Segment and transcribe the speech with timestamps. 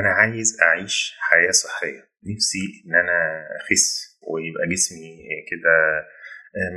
[0.00, 2.08] أنا عايز أعيش حياة صحية.
[2.26, 5.16] نفسي إن أنا أخس ويبقى جسمي
[5.50, 6.04] كده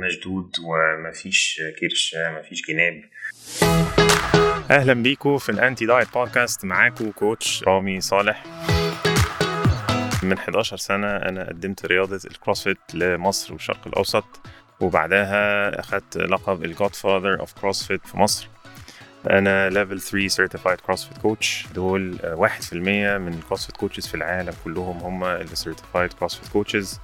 [0.06, 3.02] مشدود ومفيش كرش مفيش جناب.
[4.70, 8.44] أهلا بيكم في ال anti diet podcast معاكم coach رامي صالح.
[10.22, 14.40] من 11 سنة أنا قدمت رياضة ال CrossFit لمصر والشرق الأوسط
[14.80, 18.48] وبعدها أخدت لقب ال Godfather of CrossFit في مصر.
[19.30, 22.16] أنا level 3 certified CrossFit coach دول
[22.70, 27.00] 1% من ال CrossFit coaches في العالم كلهم هم اللي certified CrossFit coaches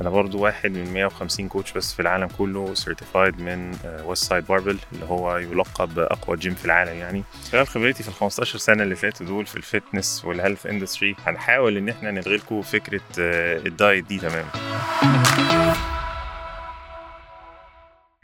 [0.00, 5.04] أنا برضو واحد من 150 coach بس في العالم كله certified من Westside Barbell اللي
[5.04, 7.22] هو يلقب اقوى جيم في العالم يعني.
[7.52, 11.16] خلال خبرتي في ال 15 سنة اللي فاتوا دول في ال fitness وال health industry
[11.26, 14.48] هنحاول إن إحنا نلغي لكم فكره ال diet دي تماما.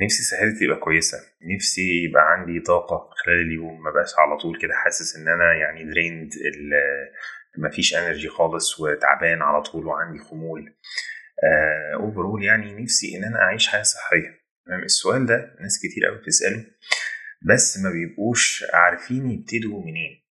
[0.01, 1.19] نفسي صحتي تبقى كويسة.
[1.57, 3.11] نفسي يبقى عندي طاقة.
[3.25, 6.31] خلال اليوم ما بقاش على طول كده حاسس إن أنا يعني drained
[7.59, 10.75] مفيش energy خالص وتعبان على طول وعندي خمول.
[11.95, 14.41] overall uh, يعني نفسي إن أنا أعيش حياة صحية.
[14.67, 16.65] تمام؟ السؤال ده ناس كتير قوي بتسأله.
[17.43, 20.23] بس ما بيبقوش عارفين يبتدوا منين.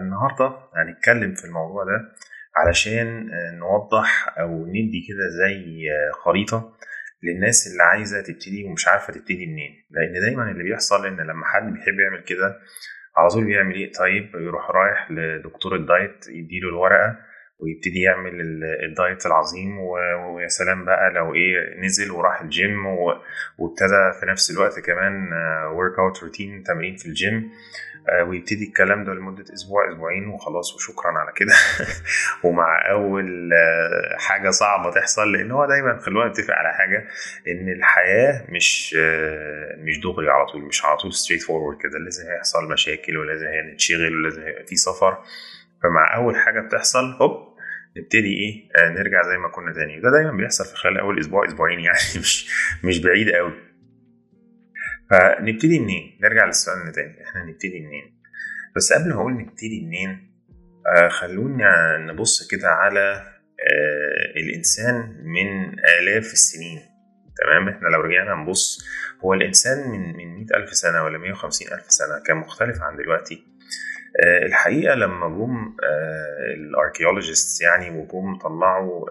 [0.00, 2.14] النهارده هنتكلم في الموضوع ده
[2.56, 5.88] علشان نوضح أو ندي كده زي
[6.24, 6.76] خريطة
[7.24, 9.84] للناس اللي عايزة تبتدي ومش عارفة تبتدي منين.
[9.90, 12.58] لأن دايما اللي بيحصل إن لما حد بيحب يعمل كده
[13.16, 17.16] على طول بيعمل إيه؟ طيب يروح رايح لدكتور ال diet يديله الورقة
[17.58, 18.32] ويبتدي يعمل
[18.88, 24.80] ال diet العظيم ويا سلام بقى لو إيه نزل وراح الجيم وابتدى في نفس الوقت
[24.80, 25.32] كمان
[25.76, 27.50] workout routine تمرين في الجيم.
[28.26, 31.52] ويبتدي الكلام ده لمدة أسبوع أسبوعين وخلاص وشكرا على كده.
[32.44, 33.50] ومع أول
[34.18, 37.08] حاجة صعبة تحصل لأن هو دايما خلونا نتفق على حاجة
[37.48, 38.94] إن الحياة مش
[39.78, 41.98] مش دغري على طول مش على طول straightforward كده.
[41.98, 45.18] لازم هيحصل مشاكل ولازم نتشغل ولازم هيبقى في سفر.
[45.82, 47.54] فمع أول حاجة بتحصل هوب
[47.96, 50.00] نبتدي إيه آه نرجع زي ما كنا تاني.
[50.00, 52.50] ده دايما بيحصل في خلال أول أسبوع أسبوعين يعني مش
[52.84, 53.52] مش بعيد قوي
[55.10, 58.20] فنبتدي منين؟ نرجع للسؤال تاني إحنا نبتدي منين؟
[58.76, 60.34] بس قبل ما أقول نبتدي منين
[60.96, 63.00] آه خلونا نبص كده على
[63.70, 66.80] آه الإنسان من آلاف السنين.
[67.44, 68.84] تمام؟ إحنا لو رجعنا نبص
[69.24, 73.46] هو الإنسان من من 100 ألف سنة ولا 150 ألف سنة كان مختلف عن دلوقتي.
[74.46, 75.76] الحقيقة لما جم
[76.56, 79.06] الاركيولوجيست يعني وجم طلعوا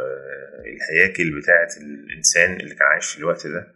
[0.59, 3.67] الهياكل بتاعه الإنسان اللي كان عايش في الوقت ده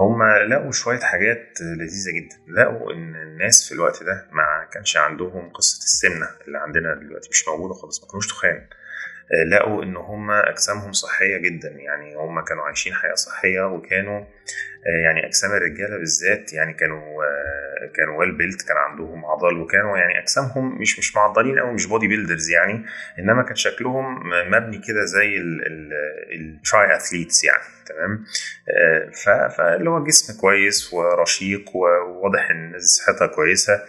[0.00, 2.36] هم لقوا شوية حاجات لذيذة جدا.
[2.62, 7.48] لقوا إن الناس في الوقت ده ما كانش عندهم قصة السمنة اللي عندنا دلوقتي مش
[7.48, 8.66] موجودة خالص ما كانوش تخان.
[9.50, 11.68] لقوا إن هم أجسامهم صحية جدا.
[11.68, 14.24] يعني هم كانوا عايشين حياة صحية وكانوا
[15.04, 17.00] يعني أجسام الرجالة بالذات يعني كانوا
[17.96, 22.50] كانوا well built كان عندهم عضل وكانوا يعني أجسامهم مش مش معضلين أو مش bodybuilders
[22.50, 22.84] يعني
[23.18, 24.20] إنما كان شكلهم
[24.50, 25.36] مبني كده زي
[26.32, 28.24] ال triathletes يعني تمام؟
[29.56, 33.82] فاللي هو جسم كويس ورشيق وواضح إن صحتها كويسة.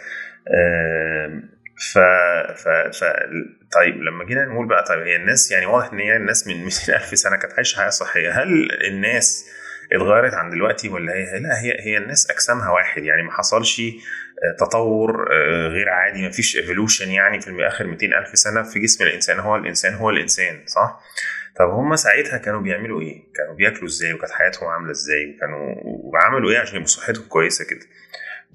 [1.94, 1.98] ف...
[2.64, 2.68] ف...
[3.00, 3.04] ف
[3.76, 6.96] طيب لما جينا نقول بقى طيب هي الناس يعني واضح إن هي الناس من 200
[6.96, 8.32] ألف سنة كانت عايشة حياة صحية.
[8.44, 9.46] هل الناس
[9.94, 13.82] اتغيرت عن دلوقتي ولا هي؟ لا هي هي الناس أجسامها واحد يعني ما حصلش
[14.60, 15.30] تطور
[15.68, 19.40] غير عادي ما فيش ايفولوشن يعني في آخر 200 ألف سنة في جسم الإنسان.
[19.40, 21.00] هو الإنسان هو الإنسان صح؟
[21.60, 26.52] طب هم ساعتها كانوا بيعملوا إيه؟ كانوا بياكلوا إزاي؟ وكانت حياتهم عاملة إزاي؟ وكانوا وعملوا
[26.52, 27.86] إيه عشان يبقوا صحتهم كويسة كده؟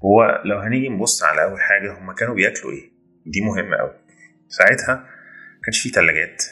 [0.05, 2.96] هو لو هنيجي نبص على أول حاجة هم كانوا بياكلوا إيه؟
[3.27, 3.95] دي مهمة قوي
[4.49, 4.95] ساعتها
[5.57, 6.43] ما كانش في ثلاجات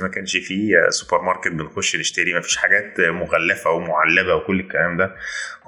[0.00, 5.14] ما كانش في سوبر ماركت بنخش نشتري ما فيش حاجات مغلفة ومعلبة وكل الكلام ده.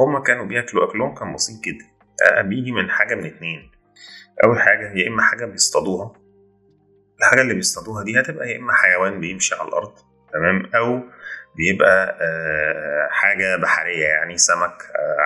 [0.00, 1.84] هم كانوا بياكلوا أكلهم كان بسيط جدا.
[2.42, 3.70] بيجي من حاجة من اتنين.
[4.44, 6.12] أول حاجة يا إما حاجة بيصطادوها.
[7.20, 9.94] الحاجة اللي بيصطادوها دي هتبقى يا إما حيوان بيمشي على الأرض
[10.32, 11.02] تمام؟ أو
[11.56, 12.18] بيبقى
[13.10, 14.82] حاجة بحرية يعني سمك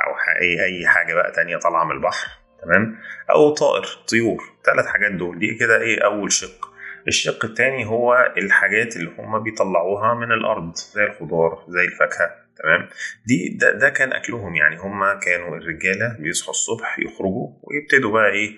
[0.06, 2.37] أو أي حاجة بقى تانية طالعة من البحر.
[2.62, 2.96] تمام؟
[3.30, 6.68] أو طائر طيور ثلاث حاجات دول دي كده إيه أول شق.
[7.08, 12.30] الشق التاني هو الحاجات اللي هم بيطلعوها من الأرض زي الخضار زي الفاكهة
[12.62, 12.88] تمام؟
[13.26, 18.56] دي ده, ده كان أكلهم يعني هم كانوا الرجالة بيصحوا الصبح يخرجوا ويبتدوا بقى إيه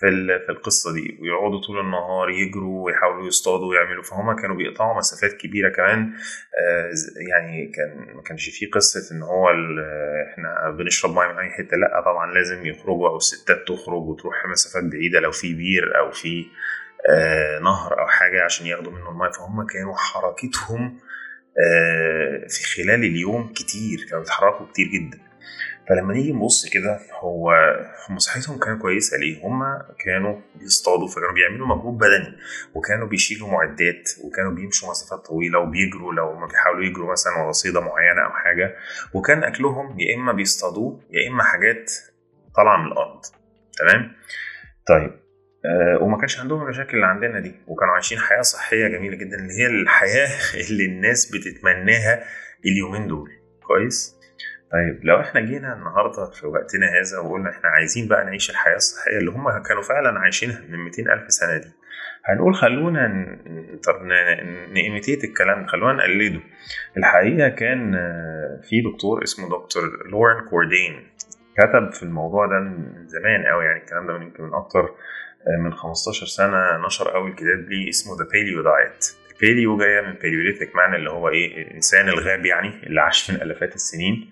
[0.00, 5.32] في في القصة دي ويقعدوا طول النهار يجروا ويحاولوا يصطادوا ويعملوا فهم كانوا بيقطعوا مسافات
[5.32, 6.12] كبيرة كمان.
[6.60, 6.90] آه
[7.30, 9.48] يعني كان ما كانش فيه قصة إن هو
[10.30, 11.76] إحنا بنشرب مية من أي حتة.
[11.76, 16.46] لأ طبعا لازم يخرجوا أو الستات تخرج وتروح مسافات بعيدة لو في بير أو في
[17.10, 19.30] آه نهر أو حاجة عشان ياخدوا منه المية.
[19.30, 20.98] فهم كانوا حركتهم
[22.48, 25.18] في خلال اليوم كتير كانوا بيتحركوا كتير جدا
[25.88, 27.50] فلما نيجي نبص كده هو
[28.08, 29.62] هم صحتهم كانت كويسة ليه؟ هم
[30.04, 32.36] كانوا بيصطادوا فكانوا بيعملوا مجهود بدني
[32.74, 37.80] وكانوا بيشيلوا معدات وكانوا بيمشوا مسافات طويلة وبيجروا لو ما بيحاولوا يجروا مثلا ورا صيدة
[37.80, 38.76] معينة أو حاجة
[39.14, 41.92] وكان أكلهم يا إما بيصطادوه يا إما حاجات
[42.56, 43.20] طالعة من الأرض
[43.78, 44.12] تمام؟
[44.88, 45.21] طيب آه
[46.00, 49.66] وما كانش عندهم المشاكل اللي عندنا دي وكانوا عايشين حياة صحية جميلة جدا اللي هي
[49.66, 50.28] الحياة
[50.70, 52.24] اللي الناس بتتمناها
[52.66, 53.30] اليومين دول
[53.66, 54.22] كويس؟
[54.72, 59.18] طيب لو إحنا جينا النهارده في وقتنا هذا وقلنا إحنا عايزين بقى نعيش الحياة الصحية
[59.18, 61.68] اللي هم كانوا فعلا عايشينها من 200 ألف سنة دي
[62.24, 63.08] هنقول خلونا
[64.72, 66.40] نـ imitate الكلام خلونا نقلده
[66.96, 67.92] الحقيقة كان
[68.62, 71.08] في دكتور اسمه دكتور Loren Cordain
[71.58, 74.94] كتب في الموضوع ده من زمان قوي يعني الكلام ده من يمكن من أكتر
[75.64, 79.06] من 15 سنة نشر اول كتاب ليه اسمه The Paleo Diet
[79.40, 83.74] Paleo جاية من Paleolithic معنى اللي هو إيه الإنسان الغاب يعني اللي عاش من الافات
[83.74, 84.30] السنين.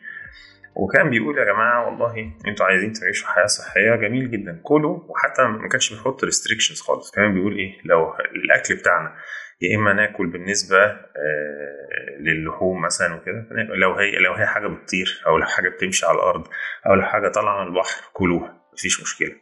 [0.75, 4.61] وكان بيقول يا جماعة والله أنتوا عايزين تعيشوا حياة صحية جميل جدا.
[4.62, 7.11] كلوا وحتى ما كانش بيحط restrictions خالص.
[7.11, 9.17] كمان بيقول إيه لو الأكل بتاعنا
[9.61, 11.81] يا إما ناكل بالنسبة آه
[12.21, 16.47] للحوم مثلا وكده لو هي لو هي حاجة بتطير أو لو حاجة بتمشي على الأرض
[16.87, 19.35] أو لو حاجة طالعة من البحر كلوها مفيش مشكلة.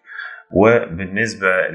[0.53, 1.67] وبالنسبة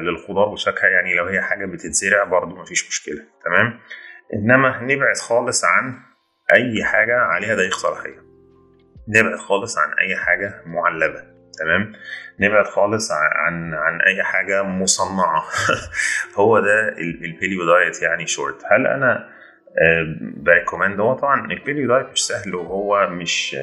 [0.00, 3.80] للخضار والفاكهه يعني لو هي حاجة بتتزرع برضو مفيش مشكلة تمام؟
[4.34, 5.94] إنما نبعد خالص عن
[6.52, 8.28] أي حاجة عليها تاريخ صلاحية.
[9.08, 11.22] نبعد خالص عن أي حاجة معلبة
[11.58, 11.92] تمام؟
[12.40, 15.44] نبعد خالص عن عن أي حاجة مصنعة.
[16.38, 19.28] هو ده ال Paleo diet يعني شورت هل أنا
[20.20, 23.56] ب recommend هو طبعا ال Paleo diet مش سهل وهو مش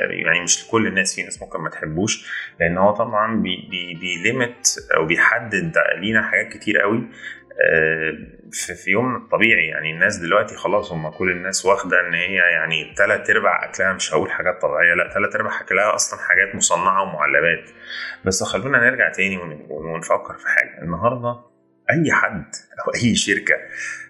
[0.00, 4.17] يعني مش لكل الناس في ناس ممكن ما تحبوش لأن هو طبعا بي بي بي
[4.17, 7.08] limit أو بيحدد لينا حاجات كتير قوي
[8.52, 12.94] في, في يوم الطبيعي يعني الناس دلوقتي خلاص هم كل الناس واخدة إن هي يعني
[12.96, 17.70] تلات أرباع أكلها مش هقول حاجات طبيعية لا تلات أرباع أكلها أصلا حاجات مصنعة ومعلبات.
[18.24, 19.36] بس خلونا نرجع تاني
[19.70, 20.82] ونفكر في حاجة.
[20.82, 21.40] النهارده
[21.90, 22.46] أي حد
[22.86, 23.54] أو أي شركة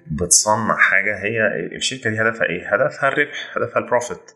[0.07, 1.47] بتصنع حاجة هي
[1.77, 4.31] الشركة دي هدفها إيه؟ هدفها الربح هدفها ال profit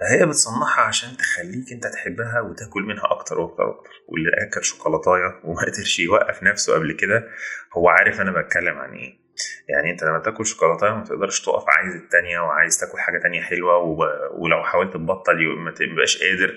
[0.00, 3.90] فهي بتصنعها عشان تخليك انت تحبها وتاكل منها أكتر وأكتر وأكتر.
[4.08, 7.28] واللي اكل شوكولاتاية وما قدرش يوقف نفسه قبل كده
[7.76, 9.24] هو عارف أنا بتكلم عن إيه.
[9.68, 13.76] يعني انت لما تاكل شوكولاتاية ما تقدرش تقف عايز التانية وعايز تاكل حاجة تانية حلوة
[13.76, 13.98] وب...
[14.32, 16.54] ولو حاولت تبطل ما تبقاش قادر.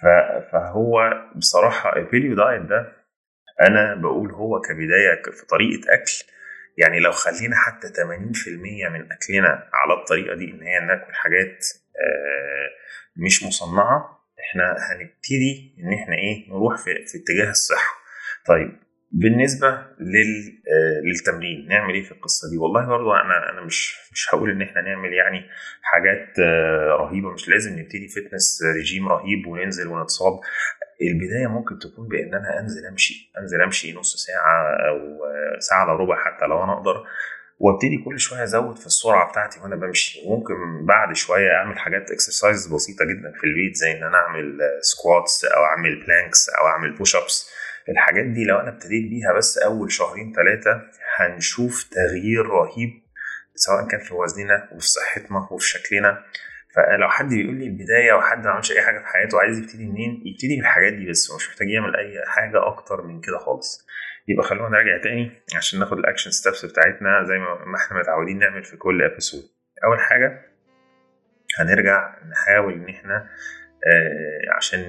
[0.00, 0.06] ف...
[0.52, 2.92] فهو بصراحة ال Paleo diet ده
[3.60, 6.12] أنا بقول هو كبداية في طريقة أكل
[6.78, 8.48] يعني لو خلينا حتى 80%
[8.92, 11.66] من أكلنا على الطريقة دي إن هي ناكل حاجات
[13.16, 17.94] مش مصنعة إحنا هنبتدي إن إحنا إيه نروح في, في اتجاه الصحة.
[18.46, 18.78] طيب
[19.12, 19.68] بالنسبة
[20.00, 20.62] لل
[21.04, 24.80] للتمرين نعمل إيه في القصة دي؟ والله برضو أنا أنا مش مش هقول إن إحنا
[24.80, 25.48] نعمل يعني
[25.82, 26.38] حاجات
[27.00, 30.40] رهيبة مش لازم نبتدي fitness regime رهيب وننزل ونتصاب.
[31.02, 34.98] البداية ممكن تكون بإن أنا أنزل أمشي أنزل أمشي نص ساعة أو
[35.58, 37.04] ساعة الا ربع حتى لو أنا أقدر
[37.58, 40.20] وأبتدي كل شوية أزود في السرعة بتاعتي وأنا بمشي.
[40.26, 40.54] وممكن
[40.88, 45.64] بعد شوية أعمل حاجات exercise بسيطة جدا في البيت زي إن أنا أعمل squats أو
[45.64, 47.50] أعمل planks أو أعمل push ups
[47.88, 50.82] الحاجات دي لو أنا ابتديت بيها بس أول شهرين ثلاثة
[51.16, 52.90] هنشوف تغيير رهيب
[53.54, 56.24] سواء كان في وزننا وفي صحتنا وفي شكلنا.
[56.74, 60.22] فلو حد بيقول لي البداية وحد ما عملش أي حاجة في حياته وعايز يبتدي منين
[60.26, 63.86] يبتدي بالحاجات دي بس مش محتاج يعمل أي حاجة أكتر من كده خالص.
[64.28, 68.64] يبقى خلونا نراجع تاني عشان ناخد ال action steps بتاعتنا زي ما إحنا متعودين نعمل
[68.64, 69.42] في كل episode
[69.84, 70.40] أول حاجة
[71.58, 73.16] هنرجع نحاول إن إحنا
[73.86, 74.80] آه عشان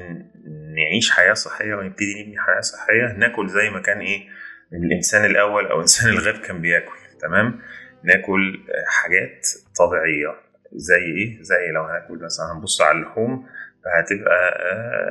[0.75, 4.27] نعيش حياة صحية ونبتدي نبني حياة صحية ناكل زي ما كان إيه
[4.74, 7.62] الإنسان الأول أو انسان الغاب كان بياكل تمام؟
[8.03, 9.48] ناكل حاجات
[9.79, 10.44] طبيعية.
[10.75, 13.48] زي إيه؟ زي لو هناكل مثلا هنبص على اللحوم
[13.86, 14.53] فهتبقى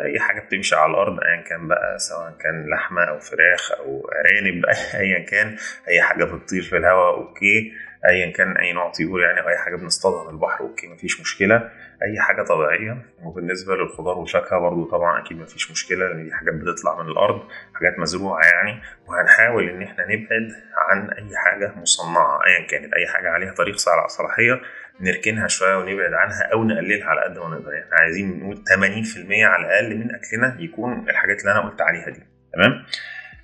[0.05, 4.65] أي حاجة بتمشي على الأرض ايا كان بقى سواء كان لحمة أو فراخ أو أرانب
[4.95, 5.57] ايا كان
[5.89, 7.73] أي حاجة بتطير في الهواء okay.
[8.09, 11.57] ايا كان أي نوع طيور يعني أو أي حاجة بنصطادها من البحر okay مفيش مشكلة.
[12.03, 13.07] أي حاجة طبيعية.
[13.23, 17.41] وبالنسبة للخضار والفاكهه برضو طبعا أكيد مفيش مشكلة لأن دي حاجات بتطلع من الأرض
[17.75, 18.83] حاجات مزروعة يعني.
[19.07, 24.61] وهنحاول إن إحنا نبعد عن أي حاجة مصنعة ايا كانت أي حاجة عليها تاريخ صلاحية.
[25.01, 27.73] نركنها شوية ونبعد عنها أو نقللها على قد ما نقدر.
[27.73, 32.23] يعني عايزين نقول 80% على الأقل من أكلنا يكون الحاجات اللي أنا قلت عليها دي.
[32.55, 32.85] تمام؟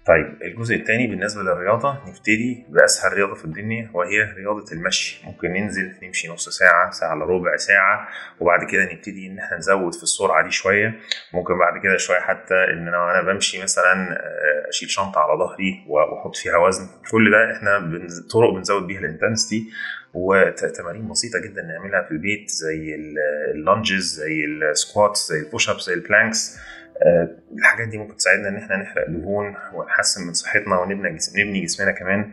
[0.07, 5.27] طيب الجزء الثاني بالنسبة للرياضة نبتدي بأسهل رياضة في الدنيا وهي رياضة المشي.
[5.27, 8.09] ممكن ننزل نمشي نص ساعة ساعة إلا ربع ساعة
[8.41, 10.95] وبعد كده نبتدي إن إحنا نزود في السرعة دي شوية.
[11.35, 15.85] ممكن بعد كده شوية حتى إن أنا وأنا بمشي مثلا آه، أشيل شنطة على ظهري
[15.89, 16.87] وأحط فيها وزن.
[17.11, 19.65] كل ده إحنا بنز- طرق بنزود بيها ال intensity
[20.15, 22.95] وتمارين بسيطة جدا نعملها في البيت زي
[23.55, 26.59] ال lunges زي ال squat زي ال push up زي ال planks
[27.59, 31.91] الحاجات دي ممكن تساعدنا إن إحنا نحرق دهون ونحسن من صحتنا ونبني جسم نبني جسمنا
[31.93, 32.31] كمان.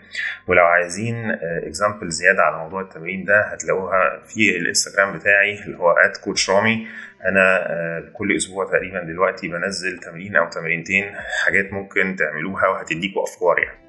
[0.47, 6.49] ولو عايزين example زيادة على موضوع التمرين ده هتلاقوها في الإنستجرام بتاعي اللي هو @coach
[6.49, 6.87] رامي.
[7.25, 11.05] أنا آه، كل أسبوع تقريبا دلوقتي بنزل تمرين أو تمرينتين
[11.45, 13.87] حاجات ممكن تعملوها وهتديكوا أفكار يعني.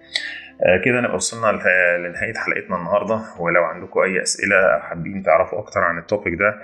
[0.63, 1.53] آه، كده نبقى وصلنا
[1.99, 3.21] لنهاية حلقتنا النهارده.
[3.39, 6.55] ولو عندكم أي أسئلة أو حابين تعرفوا أكتر عن ال topic ده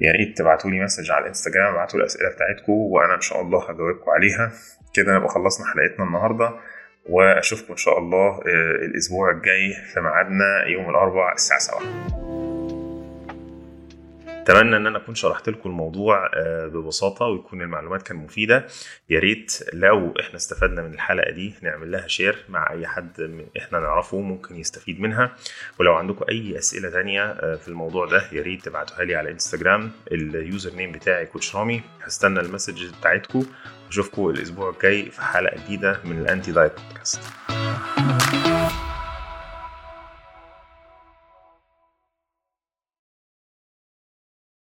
[0.00, 4.10] يا ريت تبعتوا لي message على الانستجرام ابعتوا الاسئله بتاعتكم وأنا إن شاء الله هجاوبكم
[4.10, 4.52] عليها.
[4.94, 6.50] كده نبقى خلصنا حلقتنا النهارده
[7.08, 11.80] وأشوفكم إن شاء الله آه، الأسبوع الجاي في ميعادنا يوم الأربعاء الساعة 7
[14.44, 18.66] اتمنى ان أنا اكون شرحت لكم الموضوع آه، ببساطة ويكون المعلومات كانت مفيدة.
[19.10, 23.78] يا ريت لو إحنا استفدنا من الحلقة دي نعمل لها share مع أي حد إحنا
[23.80, 25.36] نعرفه ممكن يستفيد منها.
[25.80, 29.90] ولو عندكم أي أسئلة تانية آه، في الموضوع ده يا ريت تبعتوها لي على انستجرام
[30.12, 31.82] ال user name بتاعي coach رامي.
[32.02, 33.46] هستنى ال message بتاعتكم.
[33.86, 37.20] واشوفكم الأسبوع الجاي في حلقة جديدة من ال anti diet podcast